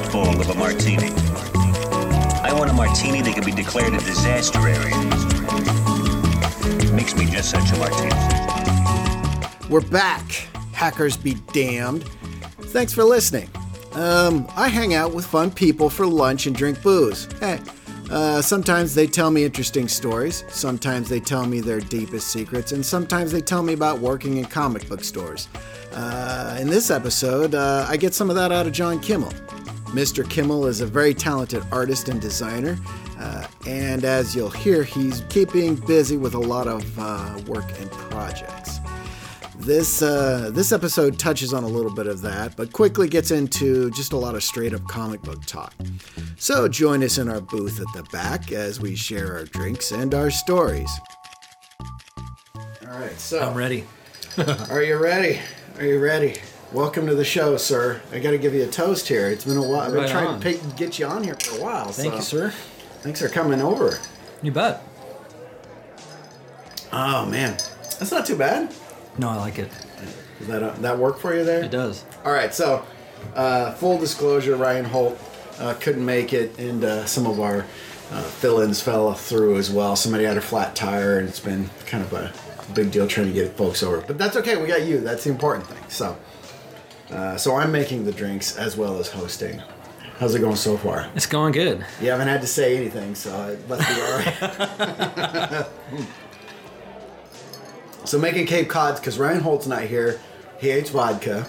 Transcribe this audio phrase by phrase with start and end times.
[0.00, 1.10] Dust of a martini.
[2.42, 4.96] I want a martini that can be declared a disaster area.
[6.92, 8.10] Makes me just such a martini.
[9.68, 10.24] We're back.
[10.72, 12.04] Hackers be damned.
[12.72, 13.48] Thanks for listening.
[13.92, 17.28] Um, I hang out with fun people for lunch and drink booze.
[17.40, 17.60] Hey,
[18.10, 22.84] uh, sometimes they tell me interesting stories, sometimes they tell me their deepest secrets, and
[22.84, 25.48] sometimes they tell me about working in comic book stores.
[25.92, 29.32] Uh, in this episode, uh, I get some of that out of John Kimmel.
[29.96, 30.28] Mr.
[30.28, 32.76] Kimmel is a very talented artist and designer,
[33.18, 37.90] uh, and as you'll hear, he's keeping busy with a lot of uh, work and
[37.90, 38.78] projects.
[39.56, 43.90] This uh, this episode touches on a little bit of that, but quickly gets into
[43.92, 45.72] just a lot of straight up comic book talk.
[46.36, 50.12] So join us in our booth at the back as we share our drinks and
[50.12, 50.90] our stories.
[52.82, 53.86] All right, so I'm ready.
[54.68, 55.40] are you ready?
[55.78, 56.36] Are you ready?
[56.72, 58.02] Welcome to the show, sir.
[58.12, 59.28] I got to give you a toast here.
[59.28, 59.80] It's been a while.
[59.80, 60.40] I've been Right trying on.
[60.40, 61.86] to pick, get you on here for a while.
[61.92, 62.50] Thank so you, sir.
[63.00, 63.98] Thanks for coming over.
[64.42, 64.82] You bet.
[66.92, 67.52] Oh man,
[67.98, 68.72] that's not too bad.
[69.18, 69.70] No, I like it.
[70.38, 71.64] Does that uh, that work for you there?
[71.64, 72.04] It does.
[72.24, 72.84] All right, so
[73.34, 75.18] uh, full disclosure, Ryan Holt
[75.58, 77.64] uh, couldn't make it, and uh, some of our
[78.10, 79.96] uh, fill-ins fell through as well.
[79.96, 82.32] Somebody had a flat tire, and it's been kind of a
[82.72, 84.00] big deal trying to get folks over.
[84.02, 84.60] But that's okay.
[84.60, 85.00] We got you.
[85.00, 85.82] That's the important thing.
[85.88, 86.16] So,
[87.10, 89.62] uh, so I'm making the drinks as well as hosting.
[90.18, 91.08] How's it going so far?
[91.14, 91.84] It's going good.
[92.00, 95.66] You haven't had to say anything, so it must be all right.
[98.04, 100.18] so making Cape Cods because Ryan Holt's not here.
[100.58, 101.46] He hates vodka,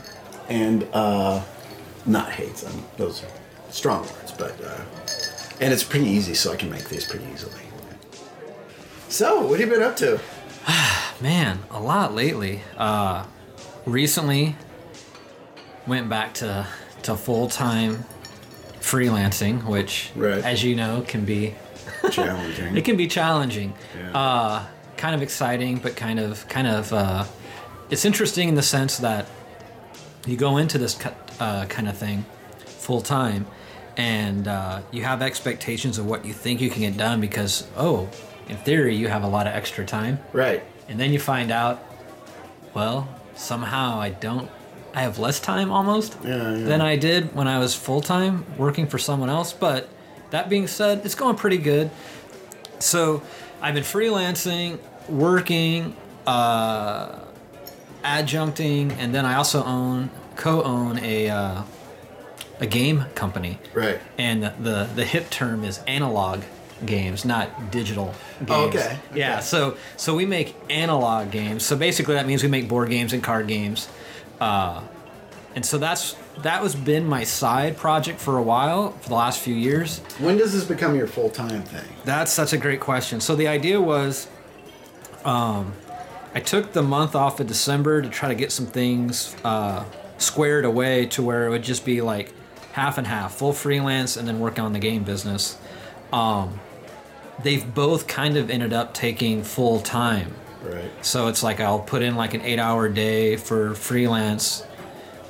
[0.49, 1.41] and uh,
[2.05, 2.65] not hates.
[2.65, 3.29] I mean, those are
[3.69, 4.81] strong words, but uh,
[5.61, 7.61] and it's pretty easy, so I can make these pretty easily.
[9.09, 10.19] So, what have you been up to?
[11.21, 12.61] Man, a lot lately.
[12.75, 13.25] Uh,
[13.85, 14.57] recently,
[15.87, 16.67] went back to
[17.03, 18.03] to full time
[18.79, 20.43] freelancing, which, Right.
[20.43, 21.55] as you know, can be
[22.11, 22.77] Challenging.
[22.77, 23.73] it can be challenging.
[23.97, 24.17] Yeah.
[24.17, 24.65] Uh,
[24.97, 27.25] kind of exciting, but kind of kind of uh,
[27.89, 29.25] it's interesting in the sense that
[30.25, 30.97] you go into this
[31.39, 32.25] uh, kind of thing
[32.65, 33.45] full time,
[33.95, 38.09] and uh, you have expectations of what you think you can get done because oh,
[38.49, 40.63] in theory you have a lot of extra time, right.
[40.89, 41.83] and then you find out,
[42.73, 44.49] well, somehow I don't.
[44.97, 46.65] I have less time almost Yeah, yeah.
[46.65, 49.53] than I did when I was full time working for someone else.
[49.53, 49.87] But
[50.31, 51.91] that being said, it's going pretty good.
[52.79, 53.21] So
[53.61, 57.19] I've been freelancing, working, uh,
[58.03, 61.61] adjuncting, and then I also own co-own a uh,
[62.59, 63.59] a game company.
[63.75, 63.99] Right.
[64.17, 66.41] And the, the hip term is analog
[66.83, 68.49] games, not digital games.
[68.49, 69.41] Oh, okay, Yeah.
[69.41, 71.63] So so we make analog games.
[71.63, 73.87] So basically that means we make board games and card games.
[74.39, 74.83] Uh,
[75.55, 79.39] and so that's that was been my side project for a while for the last
[79.39, 79.99] few years.
[80.19, 81.87] When does this become your full time thing?
[82.05, 83.19] That's such a great question.
[83.19, 84.27] So the idea was,
[85.25, 85.73] um,
[86.35, 89.83] I took the month off of December to try to get some things uh,
[90.19, 92.33] squared away to where it would just be like
[92.73, 95.57] half and half, full freelance, and then working on the game business.
[96.13, 96.59] Um,
[97.41, 100.35] they've both kind of ended up taking full time.
[100.63, 100.91] Right.
[101.05, 104.63] So it's like I'll put in like an eight hour day for freelance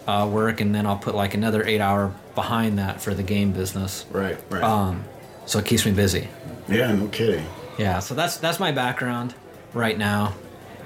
[0.08, 3.52] uh, work, and then I'll put like another eight hour behind that for the game
[3.52, 4.06] business.
[4.12, 4.38] Right.
[4.50, 4.64] Right.
[4.64, 5.04] Um,
[5.46, 6.28] so it keeps me busy.
[6.68, 6.92] yeah.
[6.94, 7.46] No kidding.
[7.78, 9.36] Yeah, so that's that's my background
[9.74, 10.34] right now,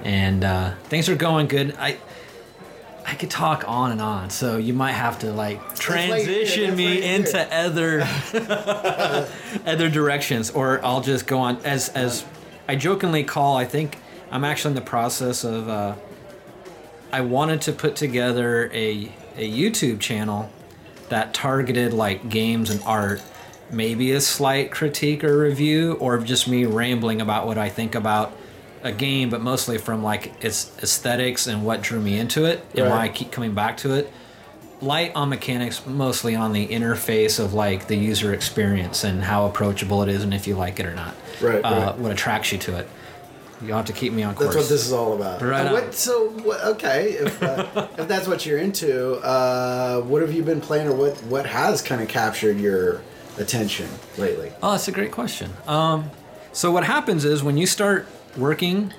[0.04, 1.74] and uh, things are going good.
[1.78, 1.96] I
[3.06, 6.94] I could talk on and on, so you might have to like transition yeah, me
[6.98, 8.06] you're into other
[9.66, 12.24] other directions, or I'll just go on as as
[12.68, 13.56] I jokingly call.
[13.56, 13.96] I think
[14.32, 15.68] I'm actually in the process of.
[15.68, 15.94] Uh,
[17.12, 20.50] I wanted to put together a a YouTube channel
[21.10, 23.22] that targeted like games and art,
[23.70, 28.32] maybe a slight critique or review, or just me rambling about what I think about
[28.82, 32.88] a game, but mostly from like its aesthetics and what drew me into it and
[32.88, 34.10] why I keep coming back to it.
[34.80, 40.02] Light on mechanics, mostly on the interface of like the user experience and how approachable
[40.02, 41.14] it is and if you like it or not.
[41.40, 41.98] Right, Uh, right.
[41.98, 42.88] What attracts you to it
[43.64, 44.54] You'll have to keep me on course.
[44.54, 45.40] That's what this is all about.
[45.40, 50.32] Right what, so what, okay, if uh, if that's what you're into, uh, what have
[50.32, 53.02] you been playing, or what what has kind of captured your
[53.38, 53.88] attention
[54.18, 54.52] lately?
[54.62, 55.52] Oh, that's a great question.
[55.66, 56.10] Um,
[56.52, 58.06] so what happens is when you start
[58.36, 58.92] working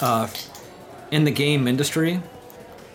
[0.00, 0.28] uh,
[1.10, 2.22] in the game industry,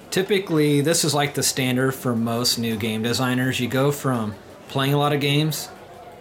[0.10, 3.60] typically this is like the standard for most new game designers.
[3.60, 4.36] You go from
[4.68, 5.70] playing a lot of games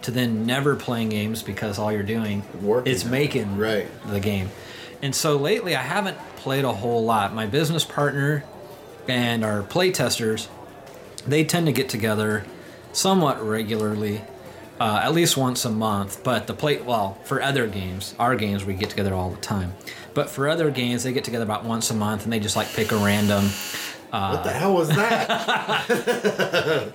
[0.02, 2.92] to then never playing games because all you're doing Working.
[2.92, 3.86] is making Right.
[4.10, 4.50] the game.
[5.02, 7.34] And so lately I haven't played a whole lot.
[7.34, 8.44] My business partner
[9.08, 10.48] and our play testers,
[11.26, 12.44] they tend to get together
[12.92, 14.22] somewhat regularly,
[14.78, 16.22] uh, at least once a month.
[16.24, 19.74] But the play, well, for other games, our games we get together all the time.
[20.14, 22.68] But for other games, they get together about once a month and they just like
[22.72, 23.44] pick a random.
[24.10, 25.86] what the hell was that?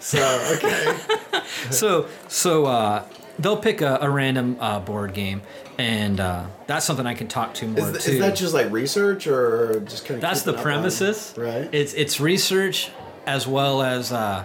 [0.00, 0.98] so okay,
[1.70, 3.04] so so uh,
[3.38, 5.42] they'll pick a, a random uh, board game,
[5.78, 8.70] and uh, that's something I can talk to more is, th- is that just like
[8.70, 10.20] research or just kind of?
[10.20, 11.68] that's the premises right?
[11.72, 12.90] it's it's research
[13.26, 14.44] as well as uh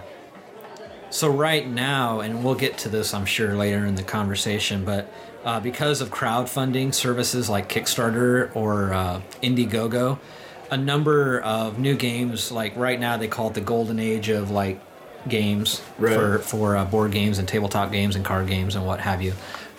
[1.10, 5.10] so right now and we'll get to this i'm sure later in the conversation but
[5.44, 10.18] uh, because of crowdfunding services like kickstarter or uh, indiegogo
[10.70, 14.50] a number of new games like right now they call it the golden age of
[14.50, 14.80] like
[15.28, 16.14] games Right.
[16.14, 19.32] for for uh, board games and tabletop games and card games and what have you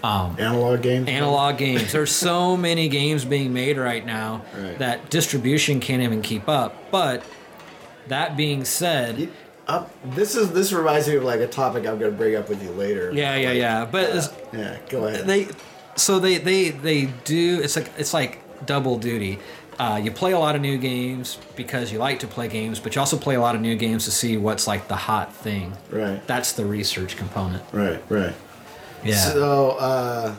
[0.04, 1.08] um, analog games.
[1.10, 1.92] analog games.
[1.92, 4.78] There's so many games being made right now Right.
[4.80, 6.92] that distribution can't even keep up.
[6.92, 7.24] But
[8.08, 9.32] that being said, You-
[9.68, 9.92] up.
[10.16, 12.64] This is this reminds me of like a topic I'm going to bring up with
[12.64, 13.12] you later.
[13.14, 13.86] yeah, yeah, yeah.
[13.86, 15.28] But it's, Yeah, go ahead.
[15.28, 15.48] they,
[15.96, 17.60] so they they they do.
[17.62, 19.40] It's like it's like double duty.
[19.80, 22.96] Uh, you play a lot of new games because you like to play games, but
[22.96, 25.74] you also play a lot of new games to see what's like the hot thing.
[25.92, 27.64] right, That's the research component.
[27.72, 28.34] right, right.
[29.04, 29.16] Yeah.
[29.18, 30.36] So, uh,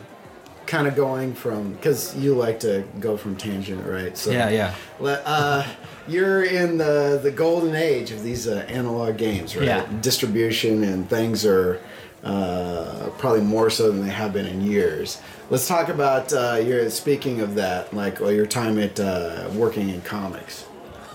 [0.65, 4.15] kind of going from because you like to go from tangent, right?
[4.17, 4.75] So, yeah, yeah.
[4.99, 5.65] le- Uh,
[6.07, 9.65] you're in the the golden age of these uh, analog games, right?
[9.65, 9.87] Yeah.
[10.01, 11.79] Distribution and things are
[12.23, 15.21] uh, probably more so than they have been in years.
[15.49, 19.89] Let's talk about uh, your speaking of that, like well, your time at uh, working
[19.89, 20.65] in comics.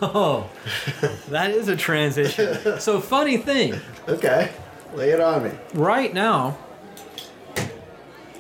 [0.03, 0.51] Oh,
[1.29, 2.81] that is a transition.
[2.81, 3.81] So funny thing.
[4.09, 4.51] Okay,
[4.95, 5.51] lay it on me.
[5.73, 6.59] right now,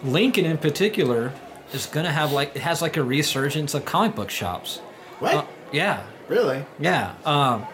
[0.02, 1.32] Lincoln in particular
[1.72, 4.78] is gonna have like it has like a resurgence of comic book shops.
[5.20, 5.34] What?
[5.34, 6.64] Uh, yeah, really?
[6.78, 7.14] yeah.
[7.24, 7.66] Um,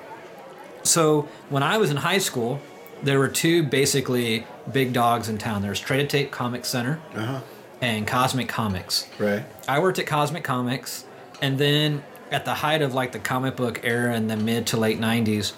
[0.82, 2.60] so when I was in high school,
[3.02, 5.62] there were two basically big dogs in town.
[5.62, 7.40] There's Trade Tape Comic Center Uh huh.
[7.80, 9.06] and Cosmic Comics.
[9.18, 9.44] Right.
[9.68, 11.04] I worked at Cosmic Comics,
[11.42, 14.76] and then at the height of like the comic book era in the mid to
[14.76, 15.52] late '90s,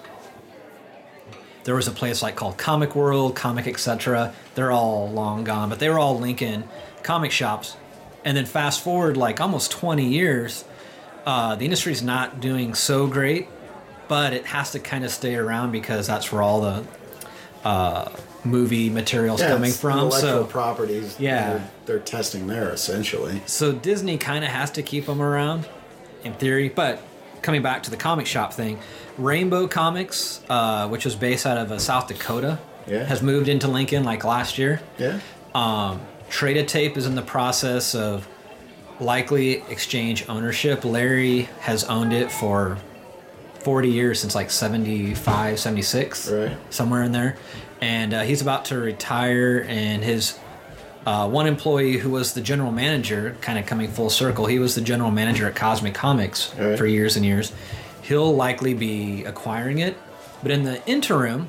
[1.64, 4.34] there was a place like called Comic World, Comic Etc.
[4.54, 6.64] They're all long gone, but they were all Lincoln
[7.02, 7.76] comic shops.
[8.24, 10.64] And then fast forward like almost 20 years,
[11.26, 13.48] uh, the industry's not doing so great,
[14.08, 16.84] but it has to kind of stay around because that's where all the
[17.64, 18.10] uh,
[18.44, 19.92] movie materials coming it's from.
[19.98, 21.18] Intellectual So properties.
[21.18, 21.50] Yeah.
[21.50, 23.40] They're, they're testing there essentially.
[23.46, 25.68] So Disney kind of has to keep them around,
[26.24, 26.68] in theory.
[26.68, 27.00] But
[27.42, 28.78] coming back to the comic shop thing,
[29.18, 33.04] Rainbow Comics, uh, which was based out of uh, South Dakota, Yeah.
[33.04, 34.80] has moved into Lincoln like last year.
[34.98, 35.20] Yeah.
[35.54, 36.00] Um,
[36.30, 38.26] Tape is in the process of
[38.98, 40.84] likely exchange ownership.
[40.84, 42.78] Larry has owned it for
[43.60, 46.56] 40 years since like 75, 76, Right.
[46.70, 47.36] somewhere in there.
[47.82, 50.38] And uh, he's about to retire, and his
[51.04, 54.76] uh, one employee who was the general manager, kind of coming full circle, he was
[54.76, 56.78] the general manager at Cosmic Comics Right.
[56.78, 57.52] for years and years.
[58.02, 59.96] He'll likely be acquiring it.
[60.42, 61.48] But in the interim,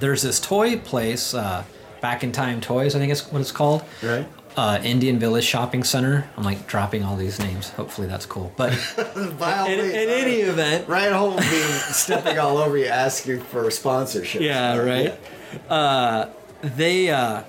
[0.00, 1.64] there's this toy place, uh,
[2.00, 3.84] Back in Time Toys, I think is what it's called.
[4.02, 4.26] Right.
[4.54, 6.28] Uh, Indian Village Shopping Center.
[6.36, 7.70] I'm like dropping all these names.
[7.70, 8.52] Hopefully that's cool.
[8.56, 8.72] But
[9.38, 13.70] By in, in any event, Ryan Holt being be stepping all over you, asking for
[13.70, 14.42] sponsorship.
[14.42, 15.18] yeah, right.
[15.70, 16.26] Uh,
[16.62, 17.44] they uh,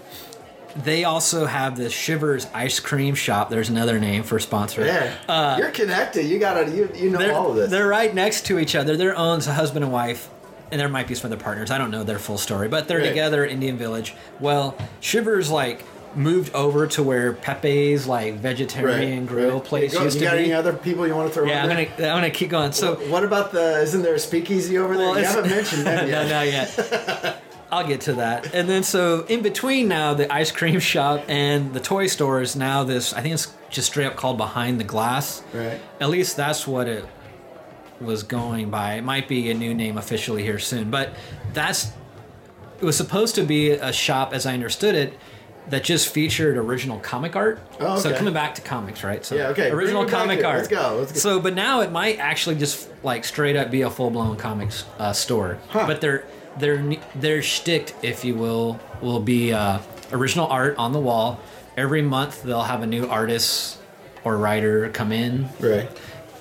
[0.78, 3.50] they also have the Shivers Ice Cream Shop.
[3.50, 4.86] There's another name for a sponsor.
[4.86, 5.58] Yeah.
[5.58, 6.26] You're connected.
[6.26, 6.72] You gotta.
[6.72, 7.70] You you know Uh, they're, all of this.
[7.70, 8.96] They're right next to each other.
[8.96, 10.30] They're owned a husband and wife,
[10.72, 11.70] and there might be some other partners.
[11.70, 13.10] I don't know their full story, but they're Right.
[13.10, 14.16] together at Indian Village.
[14.40, 15.84] Well, Shivers like
[16.16, 19.64] moved over to where Pepe's like vegetarian grill right.
[19.64, 20.44] place You, go- used you to got be.
[20.46, 21.46] any other people you want to throw?
[21.48, 21.86] yeah, I'm there?
[21.86, 22.72] gonna I'm gonna keep going.
[22.72, 23.82] So Wh- what about the?
[23.82, 25.10] Isn't there a speakeasy over there?
[25.10, 26.30] Well, you haven't mentioned no, yet.
[26.30, 27.42] not yet.
[27.72, 28.54] I'll get to that.
[28.54, 32.56] And then so in between now, the ice cream shop and the toy store is
[32.56, 33.14] now this.
[33.14, 35.42] I think it's just straight up called Behind the Glass.
[35.54, 35.82] Right.
[36.00, 37.04] At least that's what it
[38.00, 38.96] was going by.
[38.96, 41.16] It might be a new name officially here soon, but
[41.54, 41.92] that's
[42.80, 45.18] it was supposed to be a shop, as I understood it,
[45.70, 47.60] that just featured original comic art.
[47.80, 49.26] Oh, So coming back to comics, right?
[49.26, 49.70] So Yeah, okay.
[49.72, 50.58] Original comic art.
[50.58, 51.20] Let's go, let's go.
[51.20, 54.86] So, but now it might actually just like straight up be a full blown comics
[55.00, 55.58] uh, store.
[55.70, 55.86] Huh.
[55.88, 56.26] But their
[56.58, 56.84] their
[57.16, 59.80] their shtick, if you will, will be uh,
[60.12, 61.40] original art on the wall.
[61.76, 63.80] Every month they'll have a new artist
[64.24, 65.90] or writer come in Right.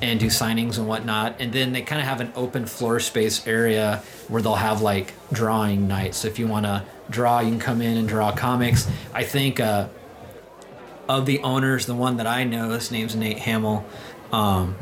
[0.02, 1.36] And do signings and whatnot.
[1.40, 5.14] And then they kind of have an open floor space area where they'll have like
[5.32, 6.18] drawing nights.
[6.18, 8.88] So if you want to draw, you can come in and draw comics.
[9.14, 9.88] I think uh,
[11.08, 13.86] of the owners, the one that I know, his name's Nate Hamill.
[14.32, 14.76] Um,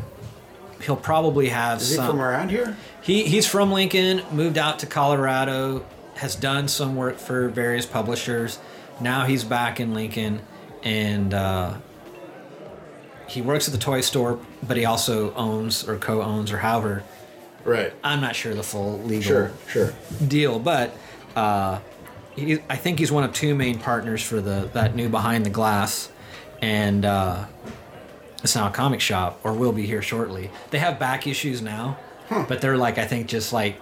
[0.82, 2.08] he'll probably have Is he some.
[2.08, 2.76] from around here?
[3.02, 5.84] He he's from Lincoln, moved out to Colorado,
[6.14, 8.58] has done some work for various publishers.
[9.00, 10.40] Now he's back in Lincoln,
[10.82, 11.74] and uh,
[13.26, 17.02] he works at the toy store, but he also owns or co-owns or however.
[17.64, 17.92] Right.
[18.02, 19.52] I'm not sure the full legal Sure.
[19.68, 19.92] Sure.
[20.26, 20.96] deal, but
[21.36, 21.80] uh,
[22.34, 25.50] he, I think he's one of two main partners for the that new Behind the
[25.50, 26.10] Glass,
[26.62, 27.44] and uh,
[28.42, 30.50] it's now a comic shop or will be here shortly.
[30.70, 31.98] They have back issues now,
[32.30, 33.78] but they're like I think just like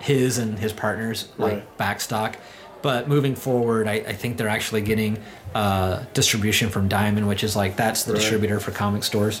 [0.00, 1.76] his and his partners like Right.
[1.78, 2.36] back stock.
[2.82, 5.16] But moving forward, I, I think they're actually getting
[5.54, 8.18] uh, distribution from Diamond, which is like that's the Right.
[8.20, 9.40] distributor for comic stores.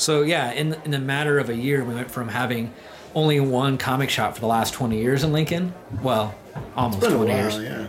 [0.00, 2.72] So yeah, in in a matter of a year, we went from having
[3.14, 6.34] only one comic shop for the last twenty years in Lincoln, well,
[6.74, 7.88] almost twenty while, years, yeah.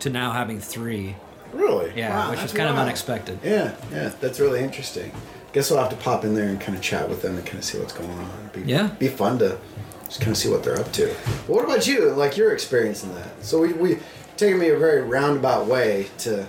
[0.00, 1.14] to now having three.
[1.52, 1.92] Really?
[1.96, 3.38] Yeah, Wow, which is kind of unexpected.
[3.42, 5.12] Yeah, yeah, that's really interesting.
[5.52, 7.58] Guess we'll have to pop in there and kind of chat with them and kind
[7.58, 8.50] of see what's going on.
[8.52, 8.88] Be, Yeah.
[8.98, 9.58] be fun to
[10.04, 11.06] just kind of see what they're up to.
[11.46, 12.10] But what about you?
[12.10, 13.44] Like your experience in that?
[13.44, 13.98] So we we
[14.36, 16.48] taking me a very roundabout way to,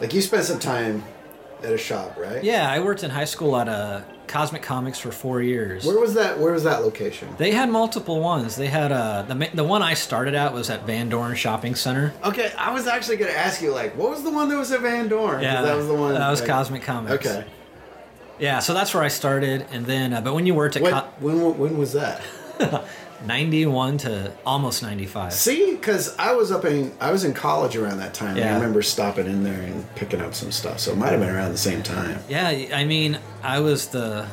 [0.00, 1.04] like you spent some time
[1.64, 2.42] at a shop, right?
[2.42, 5.84] Yeah, I worked in high school at a Cosmic Comics for four years.
[5.84, 6.38] Where was that?
[6.38, 7.28] Where was that location?
[7.38, 8.56] They had multiple ones.
[8.56, 12.12] They had uh, the the one I started at was at Van Dorn Shopping Center.
[12.24, 14.80] Okay, I was actually gonna ask you like, what was the one that was at
[14.82, 15.42] Van Dorn?
[15.42, 16.14] Yeah, that was the one.
[16.14, 17.26] That was like- Cosmic Comics.
[17.26, 17.44] Okay.
[18.38, 20.92] Yeah, so that's where I started, and then uh, but when you worked at When,
[20.92, 22.22] Co- when when was that?
[23.26, 25.32] 91 to almost 95.
[25.32, 28.36] See, because I was up in I was in college around that time.
[28.36, 30.80] and I remember stopping in there and picking up some stuff.
[30.80, 32.18] So it might have been around the same time.
[32.28, 34.26] Yeah, I mean, I was the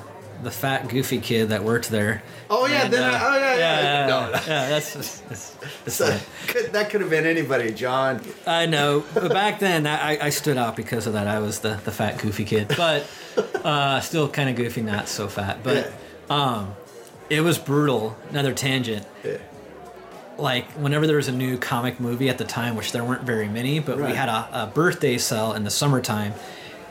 [0.43, 2.21] the fat goofy kid that worked there.
[2.49, 3.81] Oh yeah, And, then uh, I, oh yeah, yeah.
[3.81, 5.57] yeah, No, yeah, that's it's, it's
[5.95, 6.17] so,
[6.47, 8.21] could, that could have been anybody, John.
[8.45, 11.27] I know, but back then I, I stood out because of that.
[11.27, 13.09] I was the, the fat goofy kid, but
[13.63, 15.63] uh, still kind of goofy, not so fat.
[15.63, 15.91] But
[16.29, 16.75] um,
[17.29, 18.17] it was brutal.
[18.29, 19.05] Another tangent.
[19.23, 19.37] Yeah.
[20.37, 23.47] Like whenever there was a new comic movie at the time, which there weren't very
[23.47, 26.33] many, but we had a, a birthday sale in the summertime,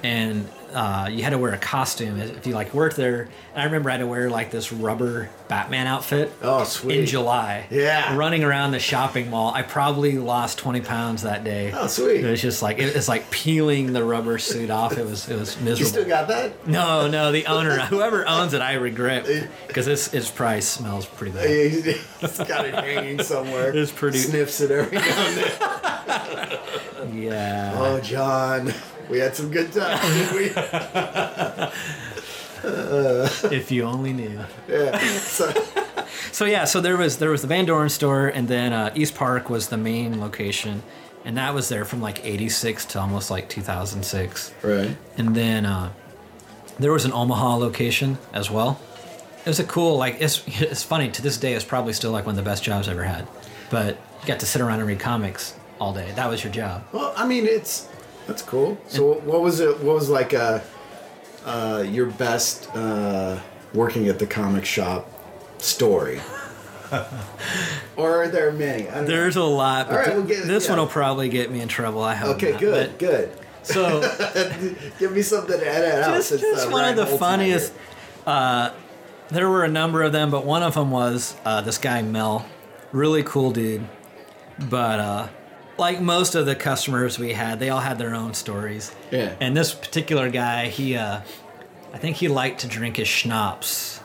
[0.07, 3.23] and uh, you had to wear a costume if you like worked there.
[3.55, 6.31] And I remember I had to wear like this rubber Batman outfit.
[6.43, 7.01] Oh, sweet.
[7.01, 7.67] In July.
[7.71, 8.15] Yeah.
[8.17, 11.73] Running around the shopping mall, I probably lost twenty pounds that day.
[11.75, 12.25] Oh, sweet.
[12.25, 14.97] It was just like it was like peeling the rubber suit off.
[14.99, 15.79] It was it was miserable.
[15.79, 16.67] You still got that?
[16.69, 19.27] no, no, the owner, whoever owns it, I regret
[19.67, 21.49] because its its price smells pretty bad.
[21.49, 23.75] He's got it hanging somewhere.
[23.77, 25.66] It's pretty- Sniffs it every now and then.
[27.13, 27.73] Yeah.
[27.77, 28.73] Oh, John,
[29.09, 30.01] we had some good times.
[30.03, 30.51] didn't we?
[32.65, 34.41] If you only knew.
[34.69, 34.99] yeah.
[35.19, 35.53] So,
[36.33, 39.15] So yeah, so there was there was the Van Dorn store, and then uh, East
[39.15, 40.83] Park was the main location,
[41.25, 44.53] and that was there from like '86 to almost like 2006.
[44.63, 44.97] right.
[45.17, 45.93] And then uh,
[46.81, 48.81] there was an Omaha location as well.
[49.45, 51.53] It was a cool like it's it's funny to this day.
[51.53, 53.29] It's probably still like one of the best jobs I ever had.
[53.71, 56.11] But you got to sit around and read comics all day.
[56.17, 56.85] That was your job.
[56.93, 57.89] Well, I mean, it's
[58.27, 58.79] that's cool.
[58.89, 59.81] So, what was it?
[59.81, 60.61] What was like uh,
[61.45, 63.39] uh, your best uh,
[63.73, 65.09] working at the comic shop
[65.59, 66.21] story?
[67.97, 68.85] or are there many?
[68.85, 69.05] Don't know.
[69.05, 70.73] There's a lot, but right, th- we'll get- this yeah.
[70.73, 72.03] one will probably get me in trouble.
[72.03, 72.37] I hope.
[72.37, 72.61] Okay, not.
[72.61, 73.39] good, But- good.
[73.63, 74.01] So
[75.01, 76.15] Give me something to edit out.
[76.15, 77.73] just, just uh, one Ryan of the funniest.
[78.25, 78.71] Uh,
[79.29, 82.47] there were a number of them, but one of them was uh, this guy Mel,
[82.93, 83.85] really cool dude.
[84.71, 85.29] But uh,
[85.79, 88.95] like most of the customers we had, they all had their own stories.
[89.11, 89.35] Yeah.
[89.41, 91.21] And this particular guy, he, uh,
[91.93, 94.01] I think he liked to drink his schnapps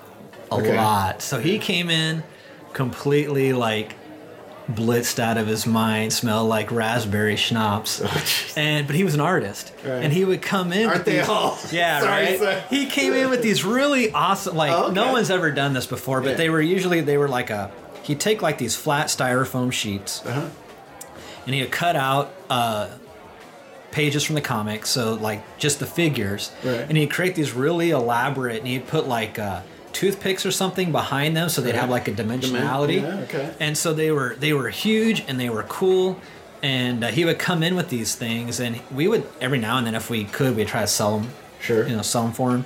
[0.52, 0.76] a Okay.
[0.78, 1.22] lot.
[1.22, 2.24] So he came in
[2.74, 3.96] completely like
[4.72, 8.00] blitzed out of his mind, smelled like raspberry schnapps.
[8.00, 8.58] jeez.
[8.58, 10.04] and but he was an artist, Right.
[10.04, 10.86] and he would come in.
[10.88, 11.58] Aren't with they these- all?
[11.72, 12.40] Yeah, Sorry, right.
[12.40, 12.62] sorry.
[12.70, 14.94] He came in with these really awesome, like Oh, okay.
[14.94, 16.36] no one's ever done this before, but Yeah.
[16.36, 17.72] they were usually they were like a.
[18.04, 20.42] He'd take like these flat styrofoam sheets, Uh-huh.
[21.46, 22.90] And he'd cut out uh,
[23.92, 26.82] pages from the comic, so like just the figures, Right.
[26.88, 31.36] and he'd create these really elaborate, and he'd put like uh, toothpicks or something behind
[31.36, 33.02] them, so they'd have like a dimensionality.
[33.02, 33.54] yeah, okay.
[33.60, 36.20] And so they were they were huge and they were cool,
[36.64, 39.86] and uh, he would come in with these things, and we would every now and
[39.88, 41.30] then, if we could, we'd try to sell them.
[41.60, 41.86] Sure.
[41.88, 42.66] You know, sell them for him.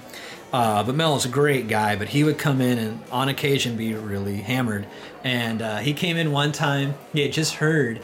[0.53, 3.75] Uh, but Mel is a great guy, but he would come in and on occasion
[3.75, 4.85] be really hammered.
[5.21, 6.93] And uh, he came in one time.
[7.11, 7.99] He had just heard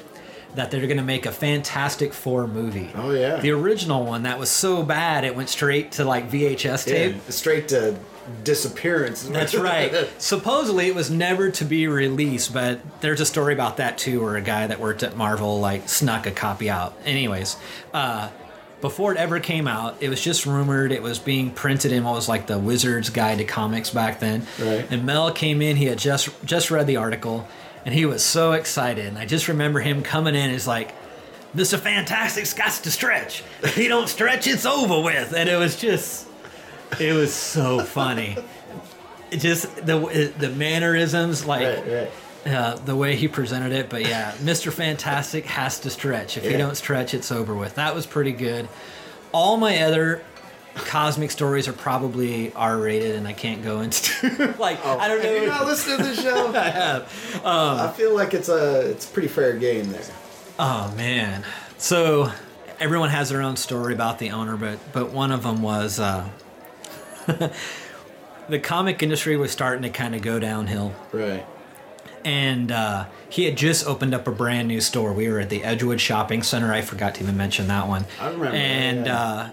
[0.56, 2.90] that they're going to make a Fantastic Four movie.
[2.96, 3.38] Oh, yeah.
[3.38, 7.16] The original one that was so bad it went straight to like VHS tape.
[7.16, 7.98] Yeah, straight to
[8.44, 9.24] disappearance.
[9.24, 10.10] That's right.
[10.18, 14.36] Supposedly it was never to be released, but there's a story about that too, where
[14.36, 16.96] a guy that worked at Marvel like snuck a copy out.
[17.06, 17.58] Anyways,
[17.94, 18.30] uh,
[18.80, 20.92] before it ever came out, it was just rumored.
[20.92, 24.46] It was being printed in what was like the Wizard's Guide to Comics back then.
[24.60, 24.88] Right.
[24.90, 25.76] And Mel came in.
[25.76, 27.48] He had just just read the article,
[27.86, 29.06] and he was so excited.
[29.06, 30.50] And I just remember him coming in.
[30.52, 30.94] He's like.
[31.54, 31.78] Mr.
[31.78, 33.44] Fantastic's got to stretch.
[33.62, 35.34] If he don't stretch, it's over with.
[35.34, 36.26] And it was just,
[36.98, 38.38] it was so funny.
[39.32, 42.10] It just the the mannerisms, like Right,
[42.46, 42.54] right.
[42.54, 43.90] uh, the way he presented it.
[43.90, 44.72] But yeah, Mr.
[44.72, 46.38] Fantastic has to stretch.
[46.38, 47.76] If he don't stretch, it's over with.
[47.76, 48.70] That was pretty good.
[49.34, 50.24] All my other
[50.76, 55.22] cosmic stories are probably R rated, and I can't go into like I don't Oh,
[55.22, 55.46] Have you know.
[55.48, 56.48] not listened to the show?
[56.56, 57.36] I have.
[57.46, 60.04] Um, I feel like it's a it's a pretty fair game there.
[60.60, 61.44] Oh man.
[61.78, 62.32] So
[62.80, 66.28] everyone has their own story about the owner, but but one of them was uh,
[68.50, 70.94] the comic industry was starting to kind of go downhill.
[71.12, 71.46] Right.
[72.24, 75.14] and uh, he had just opened up a brand new store.
[75.14, 76.72] We were at the Edgewood Shopping Center.
[76.74, 78.06] I forgot to even mention that one.
[78.20, 79.20] I remember that, And yeah.
[79.22, 79.50] uh,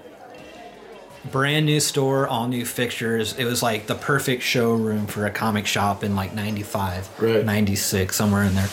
[1.30, 3.34] brand new store, all new fixtures.
[3.38, 7.44] It was like the perfect showroom for a comic shop in like '95, Right.
[7.44, 8.68] '96, somewhere in there.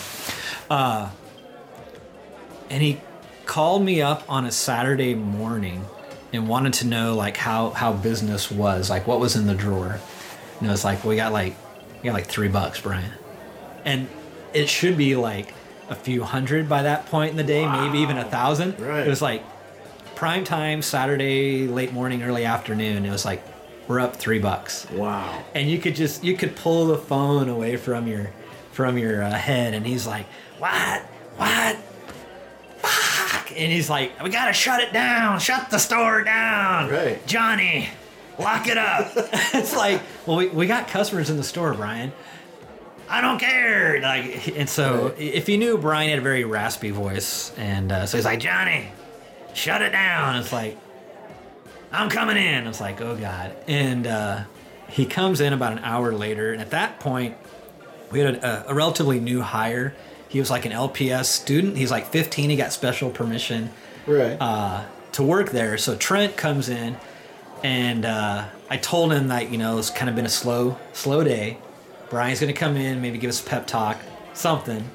[0.70, 1.10] Uh,
[2.70, 3.00] and he
[3.44, 5.84] called me up on a Saturday morning
[6.32, 9.98] and wanted to know like how how business was, like what was in the drawer.
[10.58, 11.54] And it was like, we got like
[12.02, 13.12] we got like three bucks, Brian
[13.84, 14.08] and
[14.52, 15.54] it should be like
[15.88, 18.78] a few hundred by that point in the day, maybe even a thousand.
[18.80, 19.06] Right.
[19.06, 19.42] It was like
[20.16, 23.04] prime time, Saturday, late morning, early afternoon.
[23.06, 23.42] It was like
[23.86, 25.44] we're up three bucks, Wow.
[25.54, 28.30] and you could just you could pull the phone away from your
[28.72, 30.26] from your uh, head, and he's like,
[30.58, 31.02] "What?
[31.36, 31.76] What?
[32.78, 35.38] Fuck!" And he's like, "We gotta shut it down.
[35.38, 37.24] Shut the store down, Right.
[37.26, 37.88] Johnny."
[38.38, 39.12] Lock it up.
[39.16, 42.12] it's like, well, we, we got customers in the store, Brian.
[43.08, 43.98] I don't care.
[44.02, 48.18] Like, and so if you knew Brian had a very raspy voice, and uh, so
[48.18, 48.88] he's like, Johnny,
[49.56, 50.36] shut it down.
[50.36, 50.76] It's like,
[51.92, 52.66] I'm coming in.
[52.66, 53.56] It's like, oh god.
[53.66, 54.44] And uh,
[54.88, 57.36] he comes in about an hour later, and at that point,
[58.10, 59.94] we had a, a relatively new hire.
[60.28, 61.76] He was like an LPS student.
[61.76, 62.50] He's like 15.
[62.50, 63.70] He got special permission
[64.06, 64.36] Right.
[64.40, 65.78] uh, to work there.
[65.78, 66.96] So Trent comes in,
[67.64, 71.24] and uh, I told him that you know it's kind of been a slow, slow
[71.24, 71.58] day.
[72.10, 73.98] Brian's gonna come in, maybe give us a pep talk,
[74.34, 74.88] something,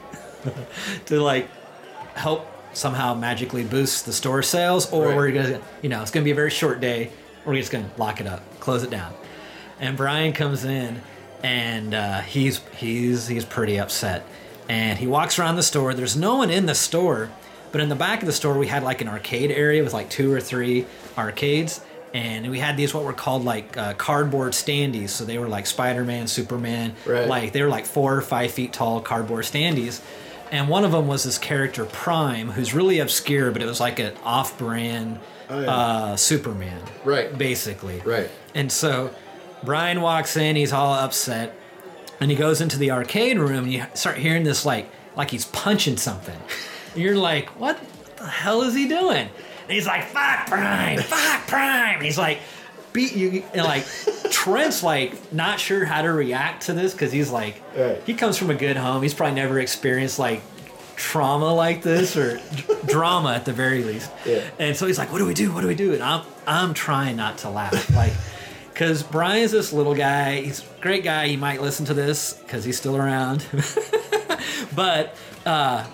[1.08, 1.50] to like
[2.14, 5.16] help somehow magically boosts the store sales, or Right.
[5.16, 7.10] we're gonna, you know, it's gonna be a very short day.
[7.46, 9.14] We're just gonna lock it up, close it down.
[9.80, 11.02] And Brian comes in,
[11.44, 14.24] and uh, he's he's he's pretty upset.
[14.70, 15.94] And he walks around the store.
[15.94, 17.30] There's no one in the store,
[17.72, 20.10] but in the back of the store we had like an arcade area with like
[20.10, 20.86] two or three
[21.18, 21.82] arcades,
[22.14, 25.10] and we had these what were called like uh, cardboard standees.
[25.10, 27.28] So they were like Spider-Man, Superman, Right.
[27.28, 30.00] like they were like four or five feet tall cardboard standees.
[30.52, 34.00] And one of them was this character Prime, who's really obscure, but it was like
[34.00, 35.70] an off-brand Oh, yeah.
[35.70, 37.38] uh, Superman, Right.
[37.38, 38.30] Basically, Right.
[38.56, 39.14] and so
[39.64, 41.54] Brian walks in, he's all upset,
[42.22, 45.46] and he goes into the arcade room and you start hearing this like like he's
[45.46, 46.38] punching something.
[46.94, 47.78] And you're like, what
[48.16, 49.28] the hell is he doing?
[49.28, 51.96] And he's like, fuck Prime, fuck Prime.
[51.96, 52.40] And he's like,
[52.94, 53.86] beat you and like
[54.32, 58.02] Trent's like not sure how to react to this because he's like Right.
[58.06, 59.02] he comes from a good home.
[59.04, 60.42] He's probably never experienced like
[60.96, 64.12] trauma like this or d- drama at the very least.
[64.26, 64.44] Yeah.
[64.60, 65.52] And so he's like, "What do we do?
[65.52, 68.14] What do we do?" And I'm I'm trying not to laugh, like,
[68.74, 70.42] because Brian's this little guy.
[70.42, 71.28] He's a great guy.
[71.28, 73.46] He might listen to this because he's still around,
[74.76, 75.86] but uh,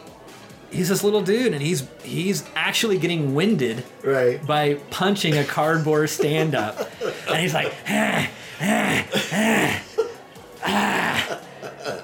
[0.71, 4.45] he's this little dude, and he's he's actually getting winded Right.
[4.45, 6.89] by punching a cardboard stand up,
[7.27, 8.30] and he's like, "Ah,
[8.62, 9.84] ah, ah,
[10.65, 11.39] ah,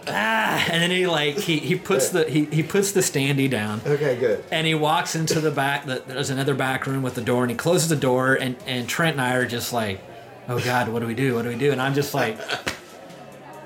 [0.08, 3.82] ah," and then he like he he puts the he, he puts the standee down.
[3.86, 4.16] Okay.
[4.18, 4.44] Good.
[4.52, 5.86] And he walks into the back.
[5.86, 8.36] The, there's another back room with the door, and he closes the door.
[8.36, 10.00] And, and Trent and I are just like,
[10.48, 11.36] "Oh God, what do we do?
[11.36, 12.38] What do we do?" And I'm just like,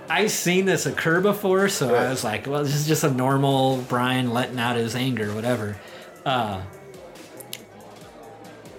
[0.09, 3.77] I've seen this occur before, so I was like, "Well, this is just a normal
[3.89, 5.77] Brian letting out his anger, whatever."
[6.25, 6.61] Uh,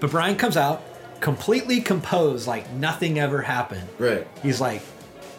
[0.01, 0.83] but Brian comes out
[1.21, 3.89] completely composed, like nothing ever happened.
[3.99, 4.27] Right.
[4.43, 4.81] He's like,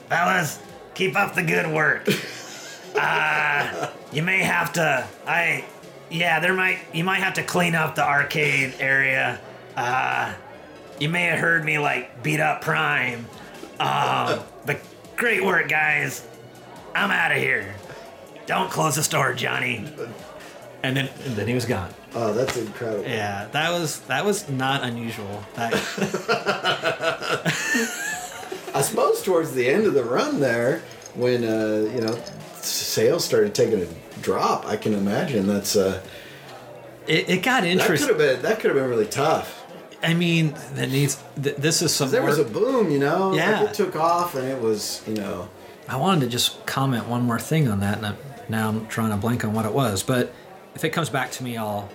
[0.10, 0.60] fellas,
[0.94, 2.08] keep up the good work.
[2.96, 5.08] Uh, you may have to.
[5.26, 5.64] I,
[6.10, 9.40] yeah, there might you might have to clean up the arcade area.
[9.76, 10.34] Uh,
[11.00, 13.28] you may have heard me like beat up Prime.
[13.80, 14.40] Um,
[15.20, 16.26] great work, guys.
[16.96, 17.76] I'm out of here.
[18.48, 19.86] Don't close the store, Johnny.
[20.82, 21.94] And then and then he was gone.
[22.16, 23.04] Oh, that's incredible.
[23.04, 25.44] Yeah, that was that was not unusual.
[25.56, 25.74] That
[28.74, 30.82] I suppose towards the end of the run there,
[31.14, 32.18] when uh, you know
[32.56, 33.88] sales started taking a
[34.22, 36.02] drop, I can imagine that's uh,
[37.08, 38.08] it, it got that could interesting.
[38.08, 39.59] have been that could have been really tough.
[40.02, 41.22] I mean, that needs.
[41.42, 42.10] Th- this is some.
[42.10, 43.34] There was a boom, you know.
[43.34, 43.62] Yeah.
[43.62, 45.50] like it took off, and it was you know.
[45.88, 48.16] I wanted to just comment one more thing on that, and I,
[48.48, 50.04] now I'm trying to blank on what it was.
[50.04, 50.34] But
[50.76, 51.90] if it comes back to me, I'll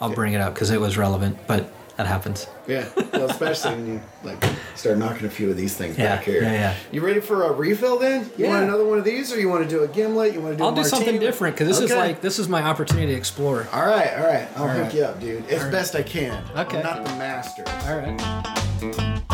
[0.00, 1.38] I'll bring it up because it was relevant.
[1.46, 2.46] But that happens.
[2.66, 4.42] Yeah, well, especially when you like
[4.74, 6.42] start knocking a few of these things Yeah, back here.
[6.42, 6.74] yeah, yeah.
[6.92, 8.30] You ready for a refill then?
[8.36, 8.50] You Yeah.
[8.50, 10.34] want another one of these, or you want to do a gimlet?
[10.34, 10.64] You want to do?
[10.64, 13.66] I'll a do something different because this is like this is my opportunity to explore.
[13.72, 14.48] All right, all right.
[14.56, 14.94] I'll All hook right.
[14.94, 16.42] you up, dude, as best I can.
[16.56, 16.78] Okay.
[16.78, 17.64] I'm not the master.
[17.86, 19.26] All right.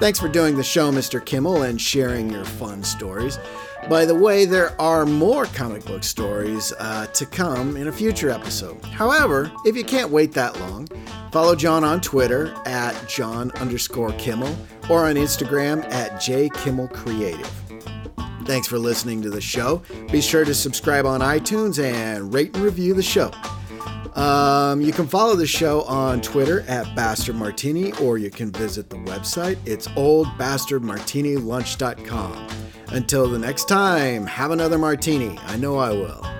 [0.00, 1.24] Thanks for doing the show, Mr.
[1.24, 3.38] Kimmel, and sharing your fun stories.
[3.88, 8.30] By the way, there are more comic book stories uh, to come in a future
[8.30, 8.82] episode.
[8.86, 10.88] However, if you can't wait that long,
[11.30, 14.56] follow John on Twitter at John underscore Kimmel
[14.88, 17.46] or on Instagram at jkimmelcreative.
[18.46, 19.82] Thanks for listening to the show.
[20.10, 23.30] Be sure to subscribe on iTunes and rate and review the show.
[24.14, 28.88] Um, you can follow the show on Twitter at Bastard Martini, or you can visit
[28.88, 29.58] the website.
[29.66, 32.63] It's oldbastardmartinilunch.com.
[32.94, 35.36] Until the next time, have another martini.
[35.48, 36.33] I know I will.